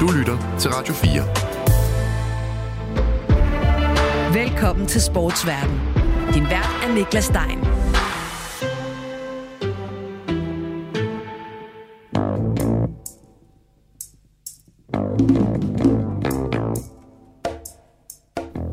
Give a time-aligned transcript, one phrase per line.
[0.00, 1.22] Du lytter til Radio 4.
[4.34, 5.80] Velkommen til Sportsverden.
[6.34, 7.58] Din vært er Niklas Stein.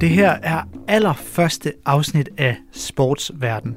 [0.01, 3.75] Det her er allerførste afsnit af Sportsverden.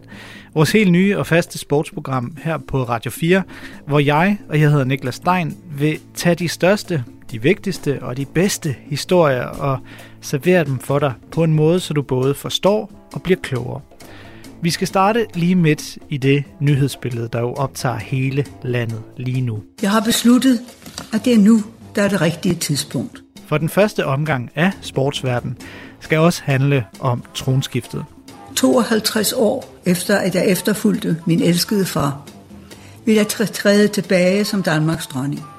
[0.54, 3.42] Vores helt nye og faste sportsprogram her på Radio 4,
[3.86, 8.26] hvor jeg, og jeg hedder Niklas Stein, vil tage de største, de vigtigste og de
[8.26, 9.78] bedste historier og
[10.20, 13.80] servere dem for dig på en måde, så du både forstår og bliver klogere.
[14.62, 19.62] Vi skal starte lige midt i det nyhedsbillede, der jo optager hele landet lige nu.
[19.82, 20.60] Jeg har besluttet,
[21.12, 21.62] at det er nu,
[21.94, 23.22] der er det rigtige tidspunkt.
[23.46, 25.56] For den første omgang af sportsverden
[26.00, 28.04] skal også handle om tronskiftet.
[28.56, 32.22] 52 år efter, at jeg efterfulgte min elskede far,
[33.04, 35.55] vil jeg træde tilbage som Danmarks dronning.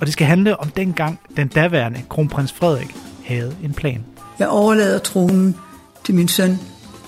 [0.00, 4.04] Og det skal handle om dengang den daværende kronprins Frederik havde en plan.
[4.38, 5.56] Jeg overlader tronen
[6.04, 6.58] til min søn,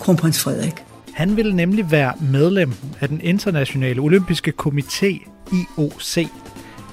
[0.00, 0.84] kronprins Frederik.
[1.12, 6.28] Han ville nemlig være medlem af den internationale olympiske komité IOC.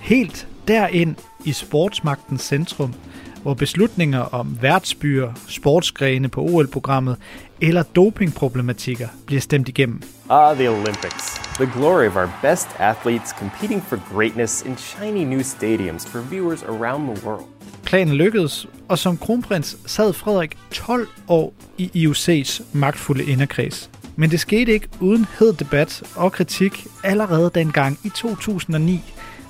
[0.01, 1.15] Helt derind
[1.45, 2.93] i sportsmagtens centrum,
[3.41, 7.17] hvor beslutninger om værtsbyer, sportsgrene på OL-programmet
[7.61, 10.01] eller dopingproblematikker bliver stemt igennem.
[10.29, 11.25] Ah, the Olympics.
[11.55, 16.63] The glory of our best athletes competing for greatness in shiny new stadiums for viewers
[16.63, 17.45] around the world.
[17.83, 23.89] Planen lykkedes, og som kronprins sad Frederik 12 år i IOC's magtfulde inderkreds.
[24.15, 29.01] Men det skete ikke uden hed debat og kritik allerede dengang i 2009,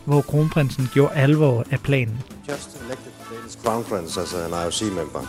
[0.05, 2.19] hvor kronprinsen gjorde alvor af planen.
[2.49, 5.19] Just elected Danish Crown Prince as an IOC member.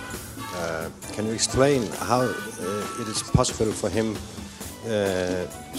[0.60, 1.80] Uh, can you explain
[2.10, 4.90] how uh, it is possible for him uh,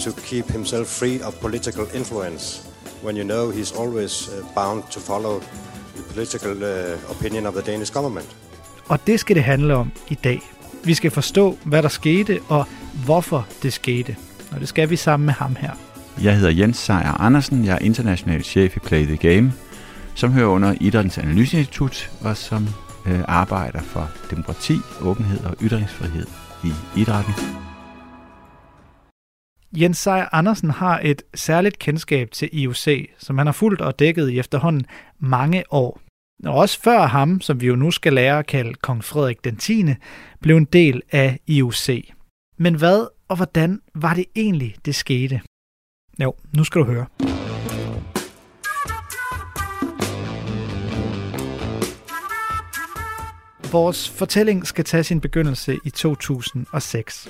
[0.04, 2.44] to keep himself free of political influence
[3.02, 5.40] when you know he's always uh, bound to follow
[5.96, 8.36] the political uh, opinion of the Danish government?
[8.88, 10.40] Og det skal det handle om i dag.
[10.84, 12.66] Vi skal forstå, hvad der skete og
[13.04, 14.16] hvorfor det skete.
[14.52, 15.70] Og det skal vi sammen med ham her.
[16.22, 17.64] Jeg hedder Jens Sejer Andersen.
[17.64, 19.52] Jeg er international chef i Play the Game,
[20.14, 22.68] som hører under Idrættens Analyseinstitut og som
[23.06, 26.26] øh, arbejder for demokrati, åbenhed og ytringsfrihed
[26.64, 27.34] i idrætten.
[29.76, 34.30] Jens Seier Andersen har et særligt kendskab til IOC, som han har fulgt og dækket
[34.30, 34.86] i efterhånden
[35.18, 36.00] mange år.
[36.44, 39.56] Og også før ham, som vi jo nu skal lære at kalde kong Frederik den
[39.56, 39.84] 10.,
[40.40, 41.88] blev en del af IOC.
[42.58, 45.40] Men hvad og hvordan var det egentlig, det skete?
[46.22, 47.06] Jo, nu skal du høre.
[53.72, 57.28] Vores fortælling skal tage sin begyndelse i 2006.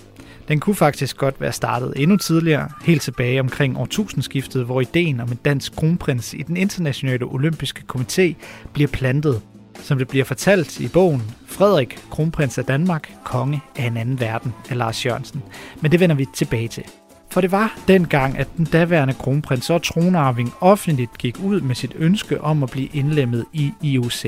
[0.49, 5.29] Den kunne faktisk godt være startet endnu tidligere, helt tilbage omkring årtusindskiftet, hvor ideen om
[5.29, 8.35] en dansk kronprins i den internationale olympiske komité
[8.73, 9.43] bliver plantet.
[9.83, 14.55] Som det bliver fortalt i bogen Frederik, kronprins af Danmark, konge af en anden verden
[14.71, 15.43] af Lars Jørgensen.
[15.81, 16.85] Men det vender vi tilbage til.
[17.31, 21.93] For det var dengang, at den daværende kronprins og tronarving offentligt gik ud med sit
[21.99, 24.25] ønske om at blive indlemmet i IOC.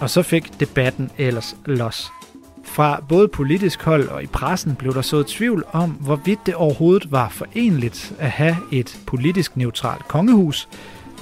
[0.00, 2.10] Og så fik debatten ellers los.
[2.64, 7.12] Fra både politisk hold og i pressen blev der så tvivl om, hvorvidt det overhovedet
[7.12, 10.68] var forenligt at have et politisk neutralt kongehus,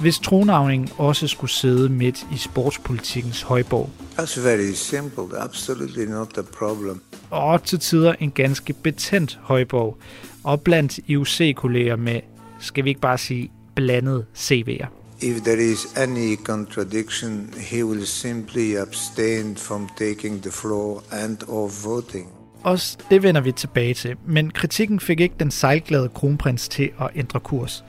[0.01, 3.89] hvis tronarvingen også skulle sidde midt i sportspolitikkens højborg.
[4.17, 7.01] That's very simple, absolutely not a problem.
[7.29, 9.97] Og til tider en ganske betændt højborg,
[10.43, 12.19] og blandt IOC-kolleger med,
[12.59, 14.96] skal vi ikke bare sige, blandet CV'er.
[15.21, 21.85] If there is any contradiction, he will simply abstain from taking the floor and of
[21.85, 22.27] voting.
[22.63, 27.09] Også det vender vi tilbage til, men kritikken fik ikke den sejlglade kronprins til at
[27.15, 27.83] ændre kurs.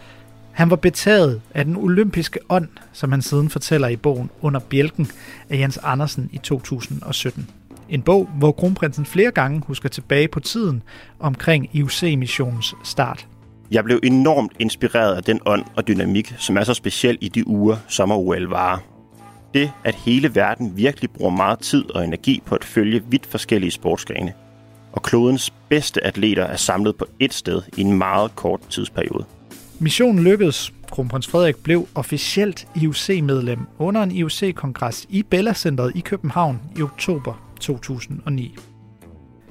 [0.53, 5.11] Han var betaget af den olympiske ånd, som han siden fortæller i bogen Under bjælken
[5.49, 7.51] af Jens Andersen i 2017.
[7.89, 10.83] En bog, hvor kronprinsen flere gange husker tilbage på tiden
[11.21, 13.27] omkring IOC-missionens start.
[13.71, 17.47] Jeg blev enormt inspireret af den ånd og dynamik, som er så speciel i de
[17.47, 18.79] uger, sommer-OL varer.
[19.55, 23.71] Det, at hele verden virkelig bruger meget tid og energi på at følge vidt forskellige
[23.71, 24.33] sportsgrene.
[24.93, 29.25] Og klodens bedste atleter er samlet på ét sted i en meget kort tidsperiode.
[29.79, 30.73] Missionen lykkedes.
[30.91, 37.43] Kronprins Frederik blev officielt IOC-medlem under en IOC-kongres i Bella Centeret i København i oktober
[37.61, 38.57] 2009.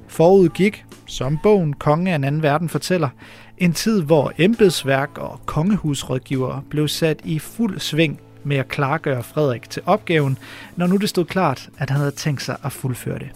[0.07, 3.09] Forud gik, som bogen Konge af en anden verden fortæller,
[3.57, 9.69] en tid, hvor embedsværk og kongehusrådgivere blev sat i fuld sving med at klargøre Frederik
[9.69, 10.37] til opgaven,
[10.75, 13.29] når nu det stod klart, at han havde tænkt sig at fuldføre det.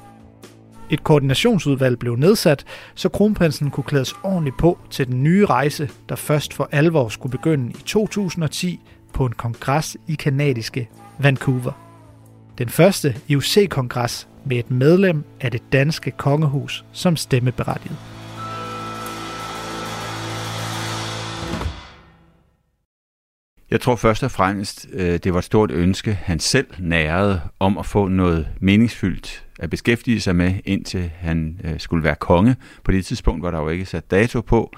[0.89, 2.65] Et koordinationsudvalg blev nedsat,
[2.95, 7.31] så kronprinsen kunne klædes ordentligt på til den nye rejse, der først for alvor skulle
[7.31, 8.79] begynde i 2010
[9.13, 10.89] på en kongres i kanadiske
[11.19, 11.71] Vancouver.
[12.57, 18.10] Den første IOC-kongres med et medlem af det danske kongehus som stemmeberettiget.
[23.71, 27.77] Jeg tror først og fremmest, øh, det var et stort ønske, han selv nærede om
[27.77, 32.55] at få noget meningsfyldt at beskæftige sig med, indtil han øh, skulle være konge.
[32.83, 34.73] På det tidspunkt var der jo ikke sat dato på,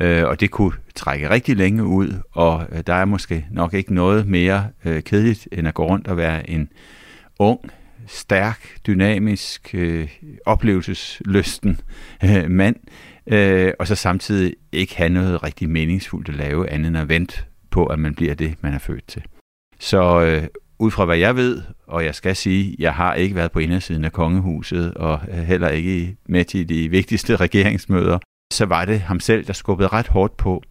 [0.00, 4.26] øh, og det kunne trække rigtig længe ud, og der er måske nok ikke noget
[4.26, 6.68] mere kedeligt, end at gå rundt og være en
[7.38, 7.60] ung,
[8.06, 9.74] stærk, dynamisk,
[10.46, 11.80] oplevelseslysten
[12.48, 12.76] mand,
[13.78, 17.42] og så samtidig ikke have noget rigtig meningsfuldt at lave, andet end at vente
[17.78, 19.22] på, at man bliver det, man er født til.
[19.78, 20.46] Så øh,
[20.78, 24.04] ud fra hvad jeg ved, og jeg skal sige, jeg har ikke været på indersiden
[24.04, 28.18] af kongehuset, og øh, heller ikke med til de vigtigste regeringsmøder,
[28.52, 30.62] så var det ham selv, der skubbede ret hårdt på.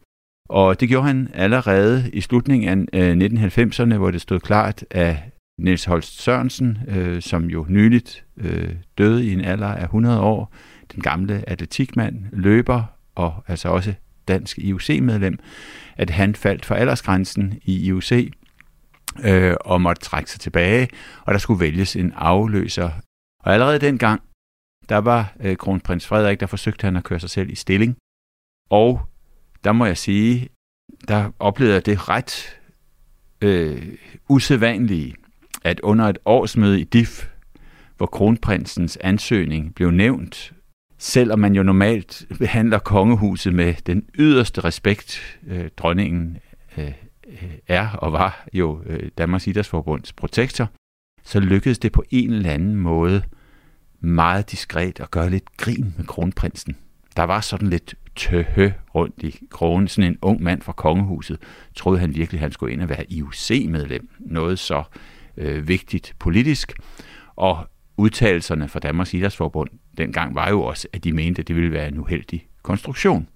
[0.49, 3.17] Og det gjorde han allerede i slutningen af øh,
[3.47, 5.15] 1990'erne, hvor det stod klart, at
[5.59, 10.53] Niels Holst Sørensen, øh, som jo nyligt øh, døde i en alder af 100 år,
[10.93, 12.83] den gamle atletikmand, løber
[13.15, 13.93] og altså også
[14.27, 15.39] dansk IOC-medlem,
[15.97, 18.11] at han faldt for aldersgrænsen i IOC
[19.23, 20.89] øh, og måtte trække sig tilbage,
[21.25, 22.91] og der skulle vælges en afløser.
[23.43, 24.21] Og allerede dengang,
[24.89, 27.97] der var øh, kronprins Frederik, der forsøgte han at køre sig selv i stilling.
[28.69, 29.01] Og
[29.63, 30.49] der må jeg sige,
[31.07, 32.59] der oplevede jeg det ret
[33.41, 33.97] øh,
[34.29, 35.15] usædvanlige,
[35.63, 37.29] at under et årsmøde i DIF,
[37.97, 40.53] hvor kronprinsens ansøgning blev nævnt
[40.97, 46.37] selvom man jo normalt behandler kongehuset med den yderste respekt, øh, dronningen
[46.77, 46.91] øh,
[47.67, 50.69] er og var jo øh, Danmarks Idrætsforbunds protektor,
[51.23, 53.23] så lykkedes det på en eller anden måde
[53.99, 56.75] meget diskret at gøre lidt grin med kronprinsen.
[57.15, 59.87] Der var sådan lidt tøhø rundt i kronen.
[59.87, 61.39] Sådan en ung mand fra kongehuset
[61.75, 64.09] troede han virkelig, at han skulle ind og være IOC-medlem.
[64.19, 64.83] Noget så
[65.37, 66.73] øh, vigtigt politisk.
[67.35, 67.67] Og
[67.97, 71.87] udtalelserne fra Danmarks Idrætsforbund dengang var jo også, at de mente, at det ville være
[71.87, 73.27] en uheldig konstruktion.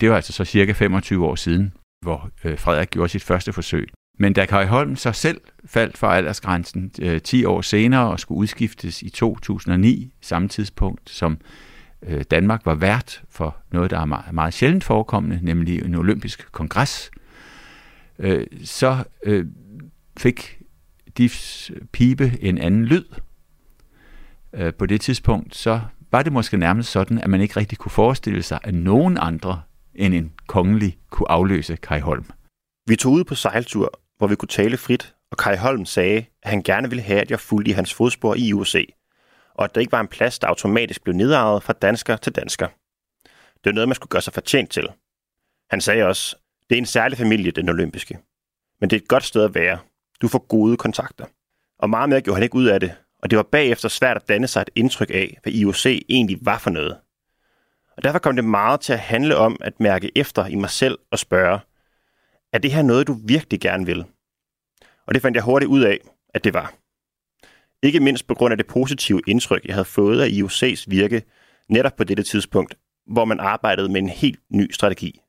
[0.00, 1.72] Det var altså så cirka 25 år siden,
[2.02, 3.88] hvor øh, Frederik gjorde sit første forsøg.
[4.18, 8.38] Men da Kai Holm så selv faldt for aldersgrænsen øh, 10 år senere og skulle
[8.38, 11.38] udskiftes i 2009, samme tidspunkt som
[12.02, 16.52] øh, Danmark var vært for noget, der er meget, meget sjældent forekommende, nemlig en olympisk
[16.52, 17.10] kongres,
[18.18, 19.46] øh, så øh,
[20.16, 20.58] fik
[21.18, 23.04] DIFs pibe en anden lyd.
[24.54, 25.80] Øh, på det tidspunkt så
[26.10, 29.62] var det måske nærmest sådan, at man ikke rigtig kunne forestille sig, at nogen andre
[29.94, 32.26] end en kongelig kunne afløse Kai Holm.
[32.86, 36.50] Vi tog ud på sejltur, hvor vi kunne tale frit, og Kai Holm sagde, at
[36.50, 38.82] han gerne ville have, at jeg fulgte i hans fodspor i USA,
[39.54, 42.66] og at der ikke var en plads, der automatisk blev nedarvet fra dansker til dansker.
[43.54, 44.88] Det var noget, man skulle gøre sig fortjent til.
[45.70, 46.36] Han sagde også,
[46.70, 48.18] det er en særlig familie, den olympiske.
[48.80, 49.78] Men det er et godt sted at være.
[50.22, 51.24] Du får gode kontakter.
[51.78, 54.28] Og meget mere gjorde han ikke ud af det, og det var bagefter svært at
[54.28, 56.96] danne sig et indtryk af, hvad IOC egentlig var for noget.
[57.96, 60.98] Og derfor kom det meget til at handle om at mærke efter i mig selv
[61.10, 61.60] og spørge,
[62.52, 64.04] er det her noget, du virkelig gerne vil?
[65.06, 65.98] Og det fandt jeg hurtigt ud af,
[66.34, 66.74] at det var.
[67.82, 71.22] Ikke mindst på grund af det positive indtryk, jeg havde fået af IOC's virke
[71.68, 72.74] netop på dette tidspunkt,
[73.06, 75.20] hvor man arbejdede med en helt ny strategi.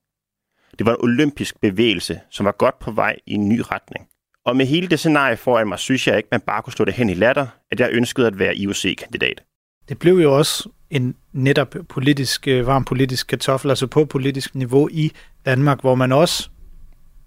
[0.79, 4.09] Det var en olympisk bevægelse, som var godt på vej i en ny retning.
[4.45, 6.93] Og med hele det scenarie foran mig, synes jeg ikke, man bare kunne slå det
[6.93, 9.43] hen i latter, at jeg ønskede at være IOC-kandidat.
[9.89, 14.89] Det blev jo også en netop politisk, øh, varm politisk kartoffel, altså på politisk niveau
[14.91, 15.11] i
[15.45, 16.49] Danmark, hvor man også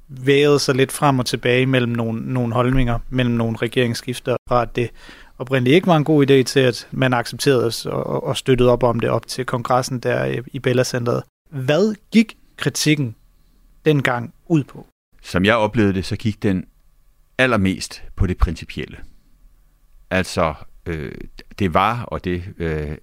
[0.09, 4.77] vægede sig lidt frem og tilbage mellem nogle, nogle holdninger, mellem nogle regeringsskifter, fra at
[4.77, 4.91] det
[5.39, 8.83] oprindeligt ikke var en god idé til, at man accepterede os og, og støttede op
[8.83, 11.23] om det op til kongressen der i Bella Centeret.
[11.51, 13.15] Hvad gik kritikken
[13.85, 14.87] dengang ud på?
[15.23, 16.67] Som jeg oplevede det, så gik den
[17.39, 18.97] allermest på det principielle.
[20.11, 20.55] Altså,
[20.87, 21.13] øh,
[21.59, 22.97] det var, og det øh,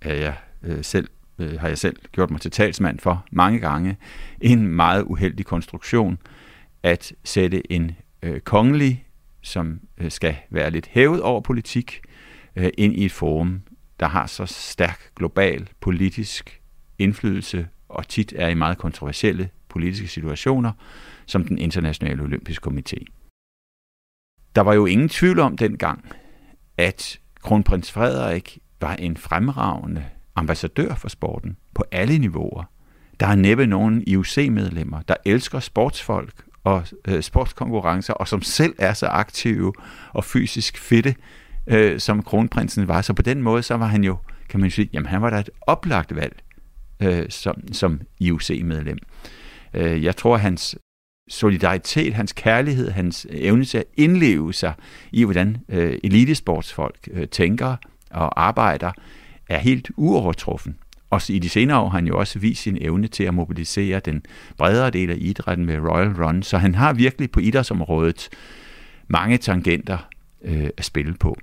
[0.00, 1.08] er jeg øh, selv,
[1.38, 3.96] øh, har jeg selv gjort mig til talsmand for mange gange,
[4.40, 6.18] en meget uheldig konstruktion
[6.82, 7.90] at sætte en
[8.22, 9.06] øh, kongelig,
[9.42, 12.00] som øh, skal være lidt hævet over politik,
[12.56, 13.62] øh, ind i et forum,
[14.00, 16.60] der har så stærk global politisk
[16.98, 20.72] indflydelse og tit er i meget kontroversielle politiske situationer,
[21.26, 23.04] som den internationale olympiske komité.
[24.56, 26.04] Der var jo ingen tvivl om dengang,
[26.78, 30.04] at kronprins Frederik var en fremragende
[30.36, 32.64] ambassadør for sporten på alle niveauer.
[33.20, 38.92] Der er næppe nogen IOC-medlemmer, der elsker sportsfolk og øh, sportskonkurrencer, og som selv er
[38.92, 39.72] så aktive
[40.12, 41.14] og fysisk fitte,
[41.66, 43.02] øh, som kronprinsen var.
[43.02, 44.16] Så på den måde, så var han jo,
[44.48, 46.42] kan man sige, jamen han var da et oplagt valg
[47.02, 48.98] øh, som, som IOC-medlem.
[49.74, 50.76] Øh, jeg tror, hans
[51.32, 54.72] solidaritet, hans kærlighed, hans øh, evne til at indleve sig
[55.12, 57.76] i, hvordan øh, elitesportsfolk øh, tænker
[58.10, 58.92] og arbejder,
[59.48, 60.76] er helt uovertruffen.
[61.10, 64.00] Og i de senere år har han jo også vist sin evne til at mobilisere
[64.00, 64.22] den
[64.56, 68.28] bredere del af idrætten med Royal Run, så han har virkelig på idrætsområdet
[69.08, 69.98] mange tangenter
[70.42, 71.36] øh, at spille på.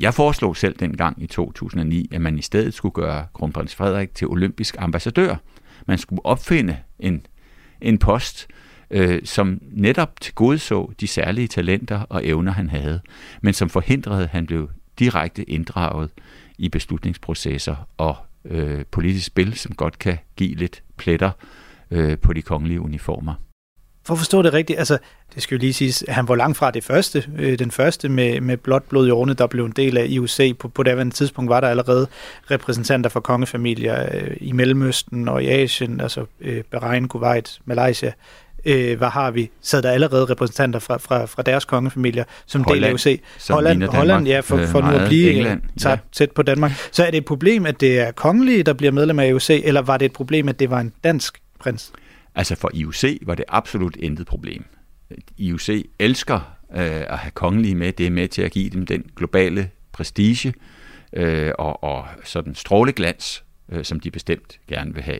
[0.00, 4.26] Jeg foreslog selv dengang i 2009, at man i stedet skulle gøre kronprins Frederik til
[4.28, 5.36] olympisk ambassadør.
[5.86, 7.26] Man skulle opfinde en,
[7.80, 8.48] en post,
[8.90, 13.00] øh, som netop tilgodeså de særlige talenter og evner, han havde,
[13.42, 16.10] men som forhindrede, at han blev direkte inddraget
[16.58, 21.30] i beslutningsprocesser og øh, politisk spil, som godt kan give lidt pletter
[21.90, 23.34] øh, på de kongelige uniformer.
[24.06, 24.98] For at forstå det rigtigt, altså,
[25.34, 28.08] det skal jo lige siges, at han var langt fra det første, øh, den første
[28.08, 30.56] med, med blot blod i årene, der blev en del af IOC.
[30.58, 32.06] På, på daværende tidspunkt var der allerede
[32.50, 38.12] repræsentanter for kongefamilier øh, i Mellemøsten og i Asien, altså øh, Bahrain, Kuwait, Malaysia,
[38.66, 42.84] øh, hvad har vi, sad der allerede repræsentanter fra, fra, fra deres kongefamilier som Holland,
[42.84, 43.20] del af OC.
[43.50, 45.96] Holland, Danmark, Holland, ja, for, for nu at blive England, tæt, ja.
[46.12, 46.72] tæt på Danmark.
[46.92, 49.82] Så er det et problem, at det er kongelige, der bliver medlem af OC, eller
[49.82, 51.92] var det et problem, at det var en dansk prins?
[52.34, 54.64] Altså for IOC var det absolut intet problem.
[55.38, 55.68] IOC
[55.98, 57.92] elsker øh, at have kongelige med.
[57.92, 60.54] Det er med til at give dem den globale prestige
[61.12, 65.18] øh, og, og sådan stråleglans, øh, som de bestemt gerne vil have.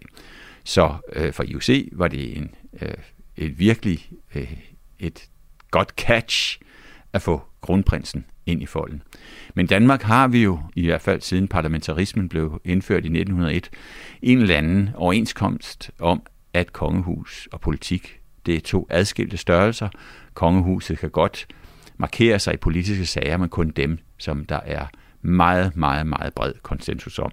[0.65, 2.51] Så øh, for IOC var det en,
[2.83, 2.95] øh,
[3.37, 4.53] et virkelig øh,
[4.99, 5.29] et
[5.71, 6.61] godt catch
[7.12, 9.03] at få kronprinsen ind i folden.
[9.55, 13.71] Men Danmark har vi jo, i hvert fald siden parlamentarismen blev indført i 1901,
[14.23, 16.23] en eller anden overenskomst om,
[16.53, 19.88] at kongehus og politik, det er to adskilte størrelser.
[20.35, 21.47] Kongehuset kan godt
[21.97, 24.87] markere sig i politiske sager, men kun dem, som der er
[25.23, 27.31] meget, meget, meget bred konsensus om.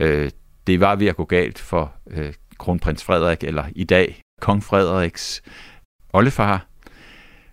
[0.00, 0.30] Øh,
[0.66, 5.42] det var ved at gå galt for øh, kronprins Frederik, eller i dag kong Frederiks
[6.12, 6.66] oldefar,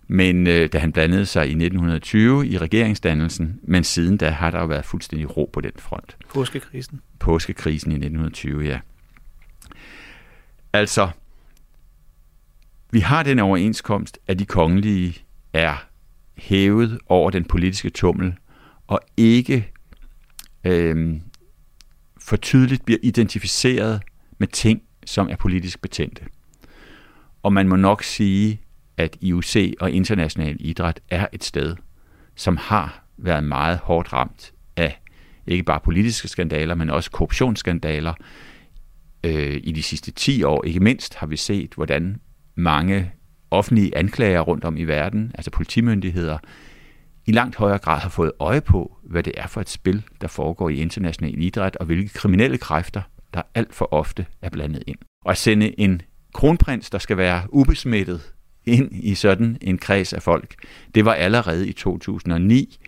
[0.08, 4.60] men øh, da han blandede sig i 1920 i regeringsdannelsen, men siden da har der
[4.60, 6.18] jo været fuldstændig ro på den front.
[6.30, 7.02] Påskekrisen.
[7.20, 8.80] Påskekrisen i 1920, ja.
[10.74, 11.10] Altså,
[12.92, 15.88] vi har den overenskomst, at de kongelige er
[16.38, 18.36] hævet over den politiske tummel,
[18.88, 19.72] og ikke
[20.64, 21.16] øh,
[22.22, 24.02] for tydeligt bliver identificeret
[24.38, 26.26] med ting, som er politisk betændte.
[27.44, 28.62] Og man må nok sige,
[28.98, 31.76] at IOC og international idræt er et sted,
[32.36, 35.02] som har været meget hårdt ramt af
[35.48, 38.14] ikke bare politiske skandaler, men også korruptionsskandaler.
[39.24, 42.22] Øh, I de sidste 10 år, ikke mindst, har vi set, hvordan
[42.56, 43.12] mange
[43.52, 46.38] offentlige anklager rundt om i verden, altså politimyndigheder,
[47.26, 50.28] i langt højere grad har fået øje på, hvad det er for et spil, der
[50.28, 53.02] foregår i international idræt, og hvilke kriminelle kræfter,
[53.34, 54.98] der alt for ofte er blandet ind.
[55.26, 56.02] Og at sende en
[56.38, 58.22] kronprins, der skal være ubesmittet
[58.66, 60.56] ind i sådan en kreds af folk,
[60.96, 62.80] det var allerede i 2009,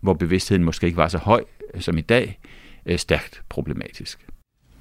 [0.00, 1.44] hvor bevidstheden måske ikke var så høj
[1.80, 2.38] som i dag,
[2.86, 4.26] øh, stærkt problematisk.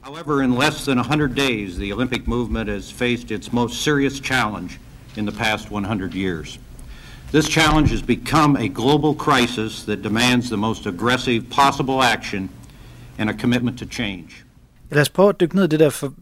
[0.02, 4.80] However, in less than 100 days, the Olympic movement has faced its most serious challenge
[5.18, 6.60] in the past 100 years.
[7.32, 12.50] This challenge has become a global crisis that demands the most aggressive possible action
[13.18, 14.30] and a commitment to change.
[14.92, 16.14] Lad os prøve at dykke ned i det der, for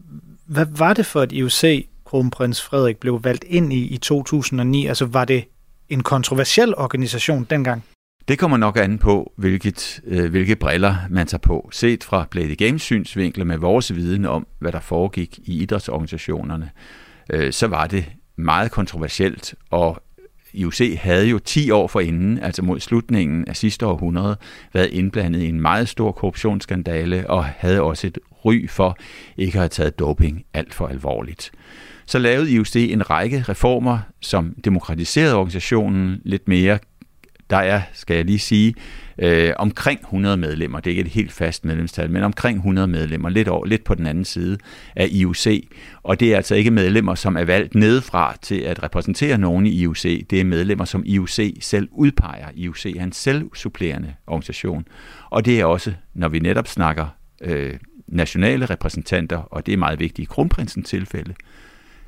[0.46, 4.86] hvad var det for et IOC, kronprins Frederik blev valgt ind i i 2009?
[4.86, 5.44] Altså var det
[5.88, 7.84] en kontroversiel organisation dengang?
[8.28, 11.68] Det kommer nok an på, hvilket, øh, hvilke briller man tager på.
[11.72, 16.70] Set fra Play the Games synsvinkel med vores viden om, hvad der foregik i idrætsorganisationerne,
[17.32, 18.04] øh, så var det
[18.36, 20.02] meget kontroversielt, og
[20.54, 24.36] IOC havde jo 10 år forinden, altså mod slutningen af sidste århundrede,
[24.72, 28.96] været indblandet i en meget stor korruptionsskandale og havde også et ry for
[29.36, 31.50] ikke at have taget doping alt for alvorligt.
[32.06, 36.78] Så lavede IOC en række reformer, som demokratiserede organisationen lidt mere.
[37.52, 38.74] Der er, skal jeg lige sige,
[39.18, 40.80] øh, omkring 100 medlemmer.
[40.80, 43.94] Det er ikke et helt fast medlemstal, men omkring 100 medlemmer, lidt, over, lidt på
[43.94, 44.58] den anden side
[44.96, 45.68] af IUC.
[46.02, 49.70] Og det er altså ikke medlemmer, som er valgt nedefra til at repræsentere nogen i
[49.70, 50.26] IUC.
[50.30, 52.48] Det er medlemmer, som IUC selv udpeger.
[52.54, 54.84] IUC er en selvsupplerende organisation.
[55.30, 57.06] Og det er også, når vi netop snakker
[57.40, 57.74] øh,
[58.08, 61.34] nationale repræsentanter, og det er meget vigtigt i kronprinsens tilfælde,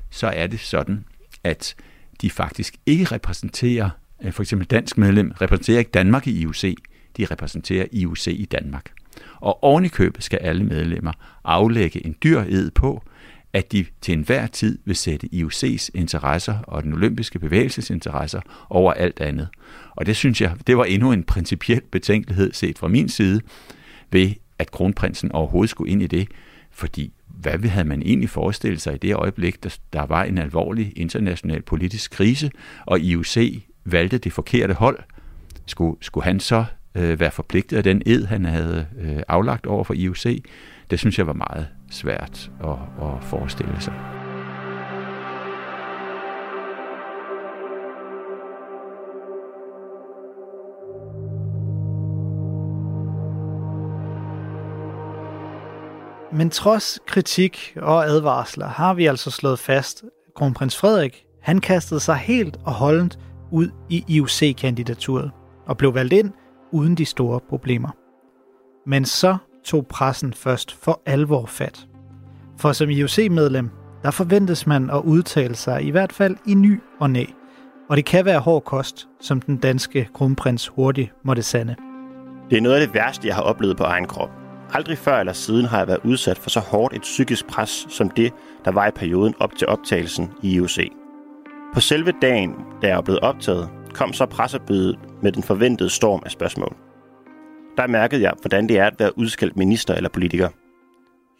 [0.09, 1.05] så er det sådan,
[1.43, 1.75] at
[2.21, 3.89] de faktisk ikke repræsenterer,
[4.23, 6.75] Øh, for eksempel dansk medlem, repræsenterer ikke Danmark i IOC,
[7.17, 8.91] de repræsenterer IOC i Danmark.
[9.35, 11.11] Og oven i købet skal alle medlemmer
[11.43, 13.03] aflægge en dyr ed på,
[13.53, 18.93] at de til enhver tid vil sætte IOC's interesser og den olympiske bevægelses interesser over
[18.93, 19.47] alt andet.
[19.91, 23.41] Og det synes jeg, det var endnu en principiel betænkelighed set fra min side
[24.11, 26.27] ved, at kronprinsen overhovedet skulle ind i det,
[26.71, 30.93] fordi hvad havde man egentlig forestillet sig i det øjeblik, der, der var en alvorlig
[30.95, 32.51] international politisk krise,
[32.85, 33.37] og IOC
[33.85, 34.99] valgte det forkerte hold?
[35.65, 36.65] Skulle, skulle han så
[36.95, 40.43] øh, være forpligtet af den ed, han havde øh, aflagt over for IOC?
[40.89, 42.69] Det synes jeg var meget svært at,
[43.01, 43.93] at forestille sig.
[56.31, 61.99] Men trods kritik og advarsler har vi altså slået fast, at kronprins Frederik han kastede
[61.99, 63.19] sig helt og holdent
[63.55, 65.31] ud i IOC-kandidaturet
[65.65, 66.31] og blev valgt ind
[66.71, 67.89] uden de store problemer.
[68.89, 71.87] Men så tog pressen først for alvor fat.
[72.57, 73.69] For som IOC-medlem,
[74.03, 77.25] der forventes man at udtale sig i hvert fald i ny og næ.
[77.89, 81.75] Og det kan være hård kost, som den danske kronprins hurtigt måtte sande.
[82.49, 84.29] Det er noget af det værste, jeg har oplevet på egen krop.
[84.73, 88.09] Aldrig før eller siden har jeg været udsat for så hårdt et psykisk pres som
[88.09, 88.33] det,
[88.65, 91.04] der var i perioden op til optagelsen i IOC.
[91.75, 92.51] På selve dagen,
[92.81, 96.75] da jeg er blevet optaget, kom så presserbødet med den forventede storm af spørgsmål.
[97.77, 100.49] Der mærkede jeg, hvordan det er at være udskældt minister eller politiker.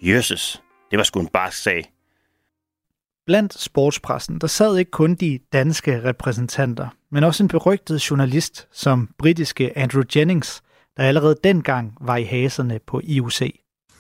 [0.02, 1.92] Jøsses, det var sgu en barsk sag.
[3.26, 9.10] Blandt sportspressen, der sad ikke kun de danske repræsentanter, men også en berygtet journalist som
[9.18, 10.64] britiske Andrew Jennings,
[10.98, 13.42] der allerede dengang var i haserne på IOC.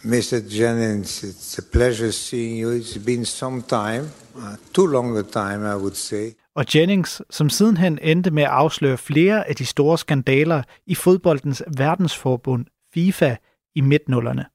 [0.06, 0.40] Mr.
[0.50, 2.70] Jennings, it's a pleasure seeing you.
[2.70, 6.32] It's been some time, uh, too long a time, I would say.
[6.56, 11.64] Og Jennings, som sidenhen endte med at afsløre flere af de store skandaler i fodboldens
[11.78, 13.36] verdensforbund FIFA
[13.76, 14.46] i midtnullerne.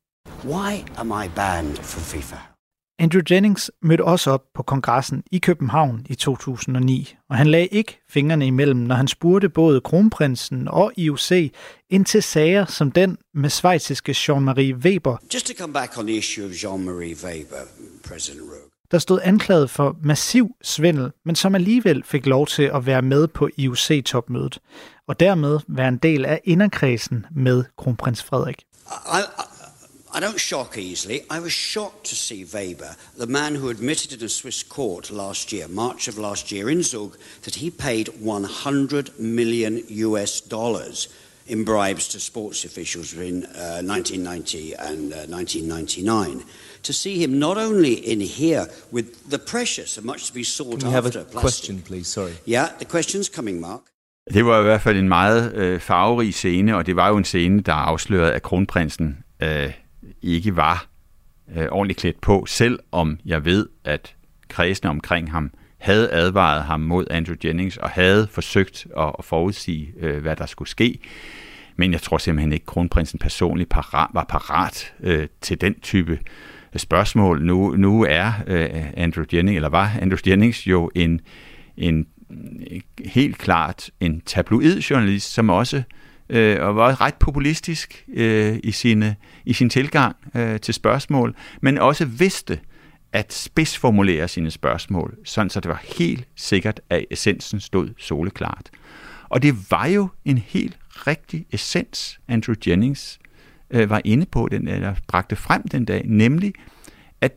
[0.45, 2.37] Why am I banned from FIFA?
[3.01, 8.01] Andrew Jennings mødte også op på kongressen i København i 2009, og han lagde ikke
[8.09, 11.33] fingrene imellem, når han spurgte både kronprinsen og IOC
[11.91, 15.17] ind til sager som den med svejsiske Jean-Marie Weber.
[15.35, 17.65] Just to come back on the issue of Jean-Marie Weber,
[18.09, 18.71] President Rogue.
[18.91, 23.27] Der stod anklaget for massiv svindel, men som alligevel fik lov til at være med
[23.27, 24.59] på IOC-topmødet,
[25.09, 28.63] og dermed være en del af inderkredsen med kronprins Frederik.
[28.87, 29.60] I, I,
[30.13, 31.25] I don't shock easily.
[31.31, 35.53] I was shocked to see Weber, the man who admitted in a Swiss court last
[35.53, 41.09] year, March of last year in Zug, that he paid 100 million US dollars
[41.47, 46.43] in bribes to sports officials in uh, 1990 and uh, 1999.
[46.83, 50.81] To see him not only in here with the precious and much to be sought
[50.81, 51.41] Can we have a plastic.
[51.41, 52.07] question, please?
[52.09, 52.33] Sorry.
[52.47, 53.81] Yeah, the question's coming, Mark.
[54.35, 57.25] Det var i hvert fald en meget øh, farverig scene, og det var jo en
[57.25, 59.73] scene, der afslørede, at kronprinsen øh,
[60.23, 60.87] ikke var
[61.57, 64.15] øh, ordentligt klædt på, selv om jeg ved, at
[64.49, 69.93] kredsene omkring ham havde advaret ham mod Andrew Jennings og havde forsøgt at, at forudsige,
[70.01, 70.99] øh, hvad der skulle ske.
[71.77, 76.13] Men jeg tror simpelthen ikke, at kronprinsen personligt parat, var parat øh, til den type
[76.75, 77.45] øh, spørgsmål.
[77.45, 81.21] Nu, nu er øh, Andrew Jennings, eller var Andrew Jennings jo en,
[81.77, 82.07] en
[82.71, 85.83] øh, helt klart en tabloid journalist, som også øh,
[86.31, 91.79] øh, og var ret populistisk øh, i, sine, i sin tilgang øh, til spørgsmål, men
[91.79, 92.61] også vidste
[93.13, 98.71] at spidsformulere sine spørgsmål, sådan så det var helt sikkert, at essensen stod soleklart.
[99.29, 103.19] Og det var jo en helt rigtig essens, Andrew Jennings
[103.71, 106.53] øh, var inde på, den, eller bragte frem den dag, nemlig
[107.21, 107.33] at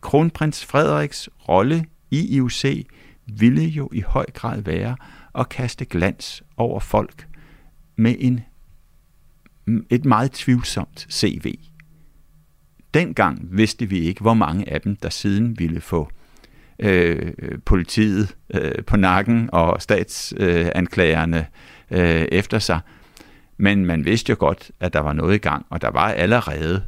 [0.00, 2.86] kronprins Frederiks rolle i IUC
[3.26, 4.96] ville jo i høj grad være
[5.34, 7.26] at kaste glans over folk
[8.00, 8.40] med en,
[9.90, 11.54] et meget tvivlsomt CV.
[12.94, 16.10] Dengang vidste vi ikke, hvor mange af dem, der siden ville få
[16.78, 17.32] øh,
[17.64, 21.46] politiet øh, på nakken og statsanklagerne
[21.90, 22.80] øh, efter sig.
[23.56, 26.84] Men man vidste jo godt, at der var noget i gang, og der var allerede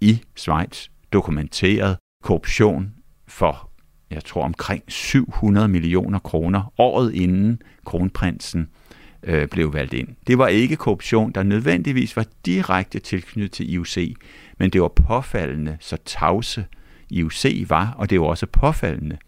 [0.00, 2.94] i Schweiz dokumenteret korruption
[3.28, 3.70] for,
[4.10, 8.68] jeg tror, omkring 700 millioner kroner året inden kronprinsen
[9.26, 10.08] øh, blev valgt ind.
[10.26, 14.16] Det var ikke korruption, der nødvendigvis var direkte tilknyttet til IOC,
[14.58, 16.64] men det var påfaldende, så tavse
[17.10, 19.18] IOC var, og det var også påfaldende,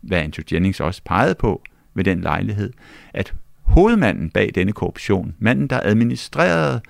[0.00, 1.62] hvad Andrew Jennings også pegede på
[1.94, 2.72] ved den lejlighed,
[3.14, 6.80] at hovedmanden bag denne korruption, manden, der administrerede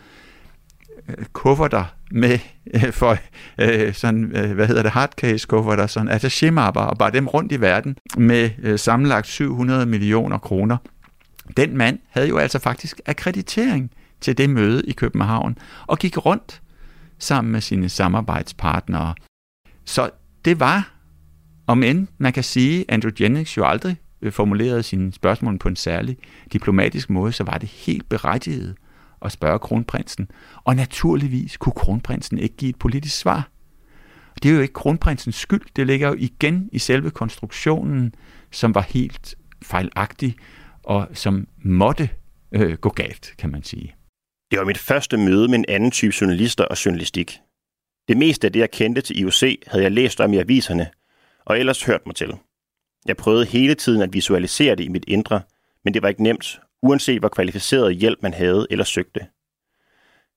[1.08, 2.38] øh, kufferter med
[2.74, 3.16] øh, for
[3.58, 7.60] øh, sådan, øh, hvad hedder det, hardcase kufferter, sådan attaché og bare dem rundt i
[7.60, 10.76] verden med øh, sammenlagt 700 millioner kroner.
[11.56, 16.62] Den mand havde jo altså faktisk akkreditering til det møde i København, og gik rundt
[17.18, 19.14] sammen med sine samarbejdspartnere.
[19.84, 20.10] Så
[20.44, 20.94] det var,
[21.66, 25.76] om end man kan sige, Andrew Jennings jo aldrig øh, formulerede sine spørgsmål på en
[25.76, 26.16] særlig
[26.52, 28.76] diplomatisk måde, så var det helt berettiget
[29.22, 30.30] at spørge kronprinsen.
[30.64, 33.48] Og naturligvis kunne kronprinsen ikke give et politisk svar.
[34.42, 35.62] Det er jo ikke kronprinsens skyld.
[35.76, 38.14] Det ligger jo igen i selve konstruktionen,
[38.50, 40.36] som var helt fejlagtig
[40.90, 42.10] og som måtte
[42.52, 43.94] øh, gå galt, kan man sige.
[44.50, 47.40] Det var mit første møde med en anden type journalister og journalistik.
[48.08, 50.90] Det meste af det, jeg kendte til IOC, havde jeg læst om i aviserne,
[51.44, 52.34] og ellers hørt mig til.
[53.06, 55.42] Jeg prøvede hele tiden at visualisere det i mit indre,
[55.84, 59.26] men det var ikke nemt, uanset hvor kvalificeret hjælp man havde eller søgte.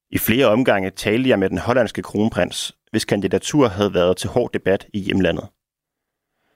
[0.09, 4.51] I flere omgange talte jeg med den hollandske kronprins, hvis kandidatur havde været til hård
[4.53, 5.47] debat i hjemlandet.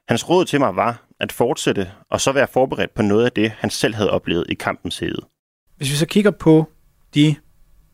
[0.07, 3.49] Hans råd til mig var at fortsætte og så være forberedt på noget af det,
[3.49, 5.21] han selv havde oplevet i kampens hede.
[5.77, 6.69] Hvis vi så kigger på
[7.15, 7.35] de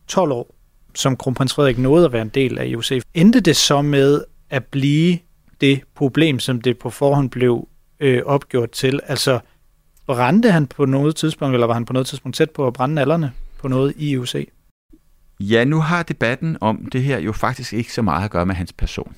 [0.07, 0.55] 12 år,
[0.95, 4.65] som kronprins Frederik nåede at være en del af IOC, endte det så med at
[4.65, 5.19] blive
[5.61, 7.67] det problem, som det på forhånd blev
[7.99, 8.99] øh, opgjort til?
[9.07, 9.39] Altså,
[10.05, 13.01] brændte han på noget tidspunkt, eller var han på noget tidspunkt tæt på at brænde
[13.01, 14.35] allerne på noget i IOC?
[15.39, 18.55] Ja, nu har debatten om det her jo faktisk ikke så meget at gøre med
[18.55, 19.15] hans person,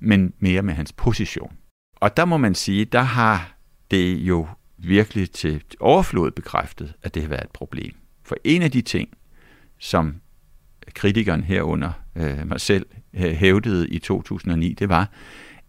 [0.00, 1.52] men mere med hans position.
[2.02, 3.56] Og der må man sige, der har
[3.90, 4.46] det jo
[4.78, 7.94] virkelig til overflod bekræftet, at det har været et problem.
[8.24, 9.08] For en af de ting,
[9.78, 10.14] som
[10.94, 15.10] kritikeren herunder øh, mig selv øh, hævdede i 2009, det var,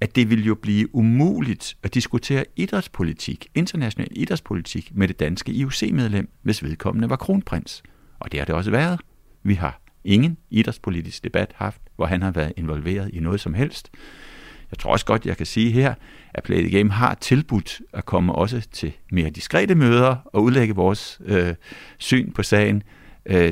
[0.01, 6.29] at det ville jo blive umuligt at diskutere idrætspolitik, international idrætspolitik, med det danske IOC-medlem,
[6.41, 7.83] hvis vedkommende var kronprins.
[8.19, 9.01] Og det har det også været.
[9.43, 13.91] Vi har ingen idrætspolitisk debat haft, hvor han har været involveret i noget som helst.
[14.73, 15.93] Jeg tror også godt, jeg kan sige her,
[16.33, 20.75] at Play the Game har tilbudt at komme også til mere diskrete møder og udlægge
[20.75, 21.55] vores øh,
[21.97, 22.83] syn på sagen.
[23.25, 23.51] Øh,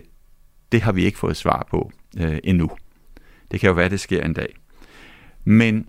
[0.71, 2.71] det har vi ikke fået svar på øh, endnu.
[3.51, 4.55] Det kan jo være, det sker en dag.
[5.45, 5.87] Men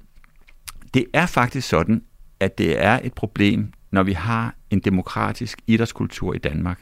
[0.95, 2.03] det er faktisk sådan,
[2.41, 6.81] at det er et problem, når vi har en demokratisk idrætskultur i Danmark,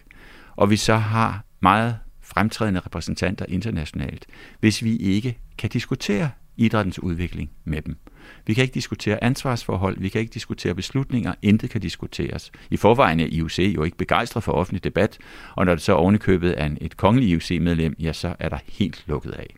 [0.57, 4.27] og vi så har meget fremtrædende repræsentanter internationalt,
[4.61, 7.97] hvis vi ikke kan diskutere idrættens udvikling med dem.
[8.47, 12.53] Vi kan ikke diskutere ansvarsforhold, vi kan ikke diskutere beslutninger, intet kan diskuteres.
[12.71, 15.19] I forvejen er IOC jo ikke begejstret for offentlig debat,
[15.55, 19.31] og når det så ovenikøbet er et kongeligt IOC-medlem, ja, så er der helt lukket
[19.31, 19.55] af.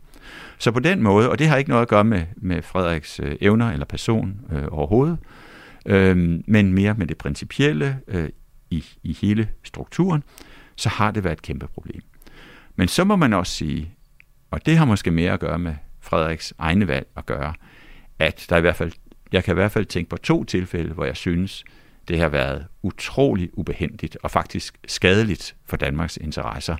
[0.57, 3.35] Så på den måde, og det har ikke noget at gøre med, med Frederiks øh,
[3.41, 5.17] evner eller person øh, overhovedet,
[5.85, 8.29] øh, men mere med det principielle øh,
[8.69, 10.23] i, i hele strukturen,
[10.75, 12.01] så har det været et kæmpe problem.
[12.75, 13.93] Men så må man også sige,
[14.51, 17.53] og det har måske mere at gøre med Frederiks egne valg at gøre,
[18.19, 18.91] at der i hvert fald,
[19.31, 21.65] jeg kan i hvert fald tænke på to tilfælde, hvor jeg synes,
[22.07, 26.75] det har været utrolig ubehendigt og faktisk skadeligt for Danmarks interesser,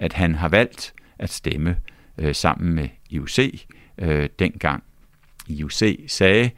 [0.00, 1.76] at han har valgt at stemme
[2.18, 3.38] øh, sammen med IOC,
[3.98, 4.82] øh, dengang
[5.46, 6.50] IOC sagde,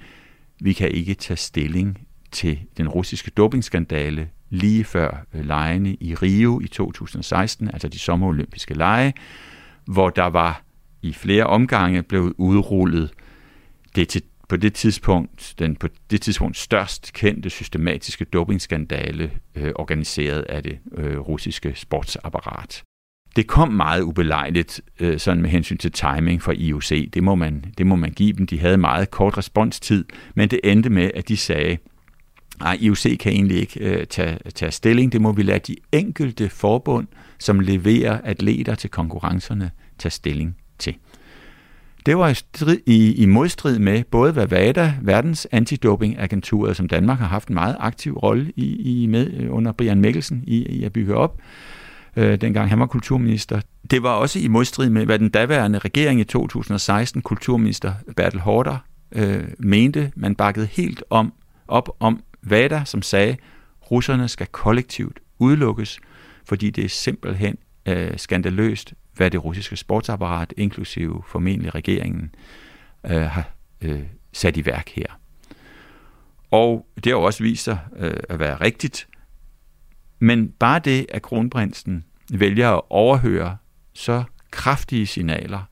[0.61, 6.61] vi kan ikke tage stilling til den russiske dopingskandale lige før øh, lejene i Rio
[6.61, 9.15] i 2016, altså de sommerolympiske lege,
[9.85, 10.63] hvor der var
[11.03, 13.11] i flere omgange blevet udrullet
[13.97, 20.43] det til på det tidspunkt, den på det tidspunkt størst kendte systematiske dopingskandale øh, organiseret
[20.43, 22.83] af det øh, russiske sportsapparat.
[23.37, 27.11] Det kom meget ubelejligt øh, sådan med hensyn til timing for IOC.
[27.15, 28.47] Det må, man, det må man give dem.
[28.47, 31.79] De havde meget kort responstid, men det endte med, at de sagde,
[32.61, 35.13] Nej, IOC kan egentlig ikke øh, tage, tage stilling.
[35.13, 37.07] Det må vi lade de enkelte forbund,
[37.39, 40.97] som leverer atleter til konkurrencerne, tage stilling til.
[42.07, 47.19] Det var i, strid, i, i modstrid med både hvad VADA, verdens antidopingagentur, som Danmark
[47.19, 50.85] har haft en meget aktiv rolle i, i med øh, under Brian Mikkelsen i, i
[50.85, 51.41] at bygge op,
[52.17, 53.61] øh, dengang han var kulturminister.
[53.91, 58.77] Det var også i modstrid med, hvad den daværende regering i 2016, kulturminister Bertel Hårder,
[59.13, 60.13] øh, mente.
[60.17, 61.33] Man bakkede helt om,
[61.69, 63.37] op om VADA, som sagde,
[63.91, 66.01] russerne skal kollektivt udelukkes,
[66.45, 72.35] fordi det er simpelthen øh, skandaløst, hvad det russiske sportsapparat, inklusive formentlig regeringen,
[73.07, 74.03] øh, har øh,
[74.33, 75.07] sat i værk her.
[76.51, 79.09] Og det har jo også vist sig øh, at være rigtigt.
[80.19, 83.57] Men bare det, at kronprinsen vælger at overhøre
[83.93, 85.63] så kraftige signaler,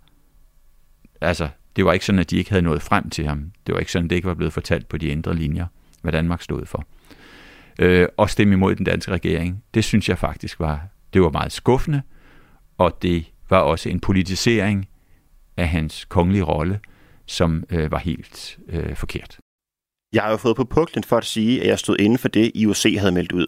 [1.20, 3.52] altså det var ikke sådan, at de ikke havde nået frem til ham.
[3.66, 5.66] Det var ikke sådan, at det ikke var blevet fortalt på de indre linjer,
[6.02, 6.84] hvad Danmark stod for.
[7.78, 11.52] Øh, og stemme imod den danske regering, det synes jeg faktisk var, det var meget
[11.52, 12.02] skuffende,
[12.78, 14.88] og det var også en politisering
[15.56, 16.80] af hans kongelige rolle,
[17.26, 19.38] som øh, var helt øh, forkert.
[20.12, 22.52] Jeg har jo fået på puklen for at sige, at jeg stod inden for det,
[22.54, 23.46] IOC havde meldt ud.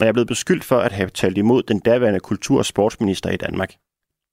[0.00, 3.36] jeg er blevet beskyldt for at have talt imod den daværende kultur- og sportsminister i
[3.36, 3.74] Danmark.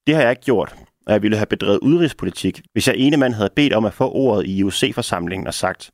[0.07, 3.33] Det har jeg ikke gjort, og jeg ville have bedrevet udenrigspolitik, hvis jeg ene mand
[3.33, 5.91] havde bedt om at få ordet i IOC-forsamlingen og sagt,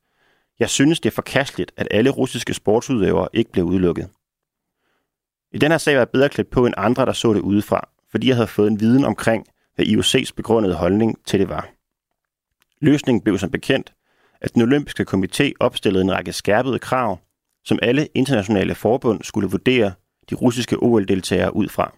[0.59, 4.09] jeg synes, det er forkasteligt, at alle russiske sportsudøvere ikke blev udelukket.
[5.51, 7.89] I den her sag var jeg bedre klædt på end andre, der så det udefra,
[8.11, 9.45] fordi jeg havde fået en viden omkring,
[9.75, 11.69] hvad IOC's begrundede holdning til det var.
[12.81, 13.93] Løsningen blev som bekendt,
[14.41, 17.19] at den olympiske komité opstillede en række skærpede krav,
[17.65, 19.93] som alle internationale forbund skulle vurdere
[20.29, 21.93] de russiske OL-deltagere ud fra.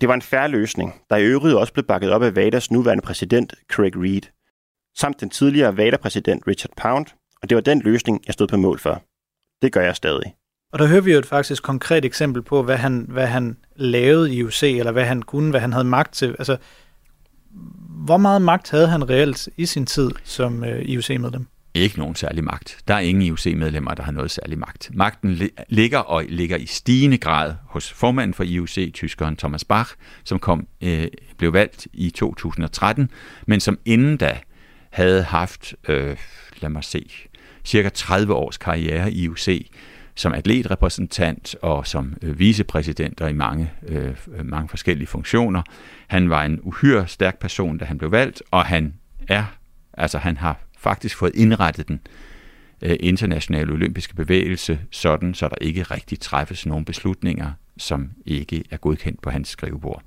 [0.00, 3.02] Det var en færre løsning, der i øvrigt også blev bakket op af VADAs nuværende
[3.02, 4.22] præsident Craig Reed,
[4.96, 7.06] samt den tidligere VADA-præsident Richard Pound,
[7.42, 9.02] og det var den løsning, jeg stod på mål for.
[9.62, 10.34] Det gør jeg stadig.
[10.74, 14.34] Og der hører vi jo et faktisk konkret eksempel på, hvad han, hvad han lavede
[14.34, 16.36] i UC, eller hvad han kunne, hvad han havde magt til.
[16.38, 16.56] Altså,
[17.88, 21.46] hvor meget magt havde han reelt i sin tid som øh, IOC-medlem?
[21.74, 22.78] Ikke nogen særlig magt.
[22.88, 24.90] Der er ingen IOC-medlemmer, der har noget særlig magt.
[24.94, 30.38] Magten ligger og ligger i stigende grad hos formanden for IOC, tyskeren Thomas Bach, som
[30.38, 31.06] kom, øh,
[31.38, 33.10] blev valgt i 2013,
[33.46, 34.38] men som inden da
[34.90, 36.16] havde haft, øh,
[36.60, 37.10] lad mig se,
[37.64, 39.48] cirka 30 års karriere i IOC
[40.14, 45.62] som atletrepræsentant og som øh, vicepræsident og i mange, øh, øh, mange forskellige funktioner.
[46.06, 48.94] Han var en uhyre stærk person, da han blev valgt, og han
[49.28, 49.44] er,
[49.92, 52.00] altså han har faktisk fået indrettet den
[52.82, 58.76] øh, internationale olympiske bevægelse sådan, så der ikke rigtig træffes nogen beslutninger, som ikke er
[58.76, 60.02] godkendt på hans skrivebord.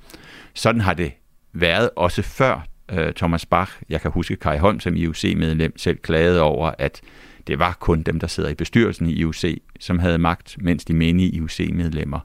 [0.54, 1.12] Sådan har det
[1.54, 3.72] været også før øh, Thomas Bach.
[3.90, 7.02] Jeg kan huske Kai Holm som IOC-medlem selv klagede over, at
[7.48, 10.94] det var kun dem, der sidder i bestyrelsen i IOC, som havde magt, mens de
[10.94, 12.20] menige IOC-medlemmer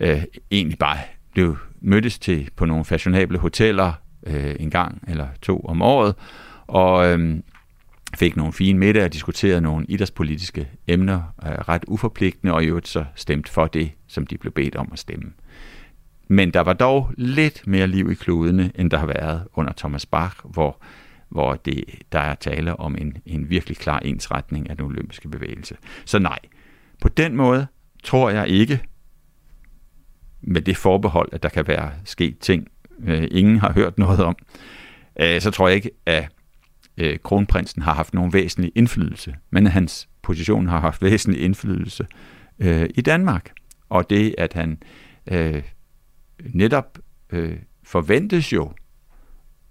[0.00, 0.98] øh, egentlig bare
[1.32, 3.92] blev mødtes til på nogle fashionable hoteller
[4.26, 6.14] øh, en gang eller to om året,
[6.66, 7.36] og øh,
[8.16, 12.88] fik nogle fine middag og diskuterede nogle idrætspolitiske emner øh, ret uforpligtende, og i øvrigt
[12.88, 15.32] så stemt for det, som de blev bedt om at stemme.
[16.28, 20.06] Men der var dog lidt mere liv i kludene, end der har været under Thomas
[20.06, 20.82] Bach, hvor
[21.28, 25.76] hvor det, der er tale om en, en virkelig klar ensretning af den olympiske bevægelse.
[26.04, 26.38] Så nej,
[27.00, 27.66] på den måde
[28.04, 28.80] tror jeg ikke,
[30.40, 32.68] med det forbehold, at der kan være sket ting,
[33.04, 34.36] øh, ingen har hørt noget om,
[35.20, 36.32] øh, så tror jeg ikke, at
[36.96, 42.06] øh, kronprinsen har haft nogen væsentlig indflydelse, men hans position har haft væsentlig indflydelse
[42.58, 43.52] øh, i Danmark.
[43.88, 44.82] Og det, at han
[45.30, 45.62] øh,
[46.54, 46.98] netop
[47.30, 48.72] øh, forventes jo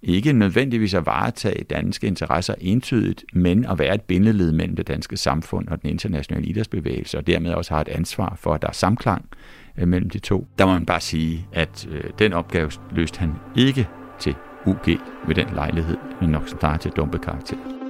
[0.01, 5.17] ikke nødvendigvis at varetage danske interesser entydigt, men at være et bindeled mellem det danske
[5.17, 8.73] samfund og den internationale idrætsbevægelse, og dermed også har et ansvar for, at der er
[8.73, 9.29] samklang
[9.77, 10.47] øh, mellem de to.
[10.57, 13.87] Der må man bare sige, at øh, den opgave løste han ikke
[14.19, 14.87] til UG
[15.27, 17.86] ved den lejlighed, men nok snarere til dumpe karakter.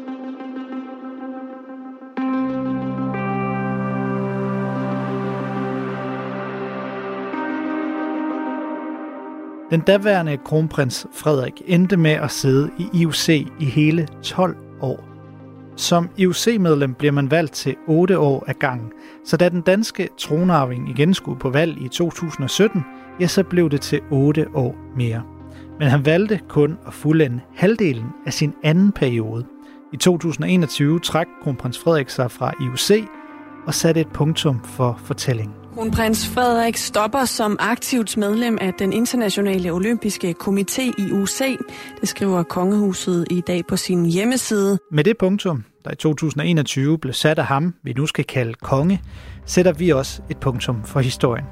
[9.72, 15.08] Den daværende kronprins Frederik endte med at sidde i IOC i hele 12 år.
[15.76, 18.92] Som IOC-medlem bliver man valgt til 8 år ad gangen,
[19.26, 22.86] så da den danske tronarving igen skulle på valg i 2017,
[23.20, 25.24] ja, så blev det til 8 år mere.
[25.80, 29.46] Men han valgte kun at fuldende halvdelen af sin anden periode.
[29.94, 33.08] I 2021 trak kronprins Frederik sig fra IOC
[33.66, 35.67] og satte et punktum for fortællingen.
[35.78, 41.58] Kronprins Frederik stopper som aktivt medlem af den internationale olympiske komité i UC.
[42.02, 44.80] Det skriver kongehuset i dag på sin hjemmeside.
[44.92, 49.02] Med det punktum, der i 2021 blev sat af ham, vi nu skal kalde konge,
[49.46, 51.46] sætter vi også et punktum for historien.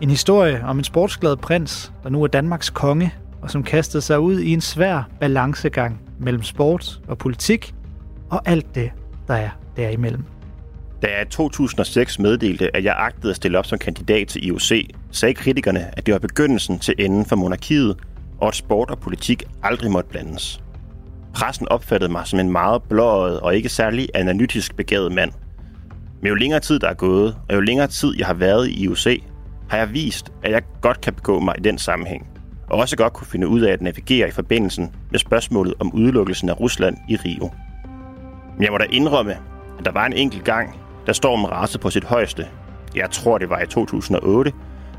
[0.00, 4.20] En historie om en sportsglad prins, der nu er Danmarks konge, og som kastede sig
[4.20, 7.74] ud i en svær balancegang mellem sport og politik,
[8.30, 8.90] og alt det,
[9.28, 10.24] der er derimellem.
[11.02, 14.90] Da jeg i 2006 meddelte, at jeg agtede at stille op som kandidat til IOC,
[15.10, 17.96] sagde kritikerne, at det var begyndelsen til enden for monarkiet,
[18.38, 20.62] og at sport og politik aldrig måtte blandes.
[21.34, 25.32] Pressen opfattede mig som en meget blåøjet og ikke særlig analytisk begavet mand.
[26.20, 28.82] Men jo længere tid der er gået, og jo længere tid jeg har været i
[28.82, 29.06] IOC,
[29.68, 32.26] har jeg vist, at jeg godt kan begå mig i den sammenhæng,
[32.68, 36.48] og også godt kunne finde ud af at navigere i forbindelsen med spørgsmålet om udelukkelsen
[36.48, 37.50] af Rusland i Rio.
[38.56, 39.36] Men jeg må da indrømme,
[39.78, 42.46] at der var en enkelt gang, da stormen rasede på sit højeste.
[42.94, 44.52] Jeg tror, det var i 2008,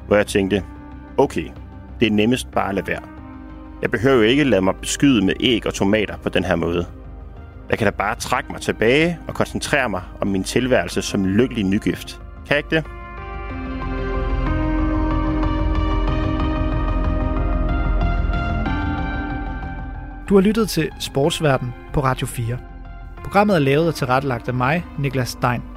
[0.07, 0.63] hvor jeg tænkte,
[1.17, 1.47] okay,
[1.99, 3.01] det er nemmest bare at lade være.
[3.81, 6.85] Jeg behøver jo ikke lade mig beskyde med æg og tomater på den her måde.
[7.69, 11.63] Jeg kan da bare trække mig tilbage og koncentrere mig om min tilværelse som lykkelig
[11.63, 12.21] nygift.
[12.47, 12.85] Kan jeg ikke det?
[20.29, 22.57] Du har lyttet til Sportsverden på Radio 4.
[23.23, 25.70] Programmet er lavet og tilrettelagt af mig, Niklas Stein.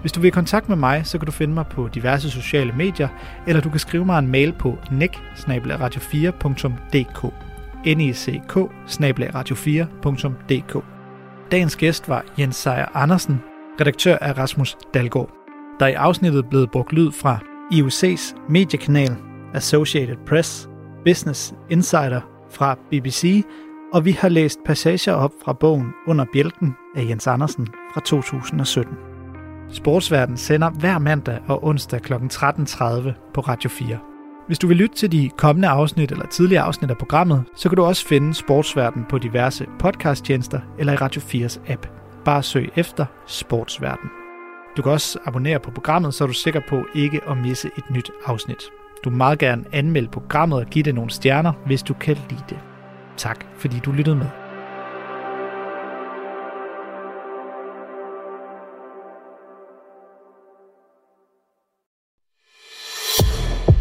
[0.00, 2.72] Hvis du vil i kontakt med mig, så kan du finde mig på diverse sociale
[2.72, 3.08] medier,
[3.46, 5.64] eller du kan skrive mig en mail på nek 4dk neck
[9.34, 10.82] radio 4dk
[11.50, 13.40] Dagens gæst var Jens Sejer Andersen,
[13.80, 15.30] redaktør af Rasmus Dalgaard.
[15.80, 17.38] Der er i afsnittet blevet brugt lyd fra
[17.72, 19.16] IOC's mediekanal,
[19.54, 20.68] Associated Press,
[21.04, 23.44] Business Insider fra BBC
[23.92, 29.09] og vi har læst passager op fra bogen Under bjælken af Jens Andersen fra 2017.
[29.72, 32.12] Sportsverden sender hver mandag og onsdag kl.
[32.12, 32.18] 13.30
[33.34, 33.98] på Radio 4.
[34.46, 37.76] Hvis du vil lytte til de kommende afsnit eller tidligere afsnit af programmet, så kan
[37.76, 41.86] du også finde Sportsverden på diverse podcasttjenester eller i Radio 4's app.
[42.24, 44.10] Bare søg efter Sportsverden.
[44.76, 47.90] Du kan også abonnere på programmet, så er du sikker på ikke at misse et
[47.90, 48.62] nyt afsnit.
[49.04, 52.44] Du må meget gerne anmelde programmet og give det nogle stjerner, hvis du kan lide
[52.48, 52.58] det.
[53.16, 54.39] Tak fordi du lyttede med.